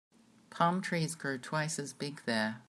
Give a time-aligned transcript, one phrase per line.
[0.49, 2.59] Palm trees grow twice as big there.